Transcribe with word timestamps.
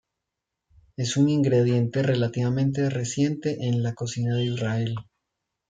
Es 0.97 1.15
un 1.15 1.29
ingrediente 1.29 2.01
relativamente 2.01 2.89
reciente 2.89 3.67
en 3.67 3.83
la 3.83 3.93
cocina 3.93 4.35
de 4.35 4.45
Israel. 4.45 4.95